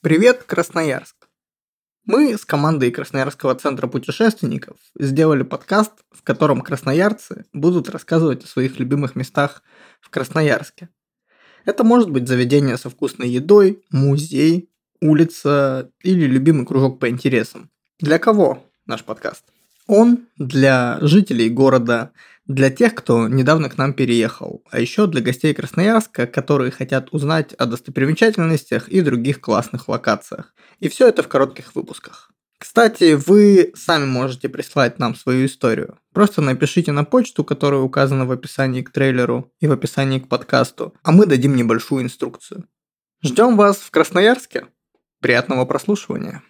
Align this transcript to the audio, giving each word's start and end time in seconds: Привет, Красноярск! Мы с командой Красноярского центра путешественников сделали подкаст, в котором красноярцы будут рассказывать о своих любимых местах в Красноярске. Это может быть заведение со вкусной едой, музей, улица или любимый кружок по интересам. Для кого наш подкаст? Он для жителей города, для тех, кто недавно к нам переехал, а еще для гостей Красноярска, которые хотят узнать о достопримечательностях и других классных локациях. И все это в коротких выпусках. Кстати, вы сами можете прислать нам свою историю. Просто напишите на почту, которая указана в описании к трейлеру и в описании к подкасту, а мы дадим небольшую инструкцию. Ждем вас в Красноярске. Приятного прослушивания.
Привет, 0.00 0.44
Красноярск! 0.44 1.28
Мы 2.04 2.38
с 2.38 2.44
командой 2.44 2.92
Красноярского 2.92 3.56
центра 3.56 3.88
путешественников 3.88 4.76
сделали 4.96 5.42
подкаст, 5.42 5.90
в 6.12 6.22
котором 6.22 6.60
красноярцы 6.60 7.46
будут 7.52 7.90
рассказывать 7.90 8.44
о 8.44 8.46
своих 8.46 8.78
любимых 8.78 9.16
местах 9.16 9.60
в 10.00 10.08
Красноярске. 10.08 10.88
Это 11.64 11.82
может 11.82 12.10
быть 12.10 12.28
заведение 12.28 12.78
со 12.78 12.90
вкусной 12.90 13.28
едой, 13.28 13.82
музей, 13.90 14.70
улица 15.00 15.90
или 16.04 16.26
любимый 16.26 16.64
кружок 16.64 17.00
по 17.00 17.08
интересам. 17.08 17.68
Для 17.98 18.20
кого 18.20 18.64
наш 18.86 19.02
подкаст? 19.02 19.46
Он 19.88 20.28
для 20.36 20.98
жителей 21.00 21.50
города, 21.50 22.12
для 22.48 22.70
тех, 22.70 22.94
кто 22.94 23.28
недавно 23.28 23.68
к 23.68 23.76
нам 23.76 23.92
переехал, 23.92 24.64
а 24.70 24.80
еще 24.80 25.06
для 25.06 25.20
гостей 25.20 25.54
Красноярска, 25.54 26.26
которые 26.26 26.70
хотят 26.70 27.12
узнать 27.12 27.52
о 27.52 27.66
достопримечательностях 27.66 28.88
и 28.88 29.02
других 29.02 29.40
классных 29.40 29.86
локациях. 29.88 30.54
И 30.80 30.88
все 30.88 31.08
это 31.08 31.22
в 31.22 31.28
коротких 31.28 31.74
выпусках. 31.74 32.32
Кстати, 32.58 33.14
вы 33.14 33.70
сами 33.76 34.06
можете 34.06 34.48
прислать 34.48 34.98
нам 34.98 35.14
свою 35.14 35.46
историю. 35.46 35.98
Просто 36.12 36.40
напишите 36.42 36.90
на 36.90 37.04
почту, 37.04 37.44
которая 37.44 37.80
указана 37.80 38.24
в 38.24 38.32
описании 38.32 38.82
к 38.82 38.90
трейлеру 38.90 39.52
и 39.60 39.68
в 39.68 39.72
описании 39.72 40.18
к 40.18 40.28
подкасту, 40.28 40.94
а 41.04 41.12
мы 41.12 41.26
дадим 41.26 41.54
небольшую 41.54 42.02
инструкцию. 42.02 42.64
Ждем 43.22 43.56
вас 43.56 43.76
в 43.76 43.90
Красноярске. 43.90 44.66
Приятного 45.20 45.66
прослушивания. 45.66 46.42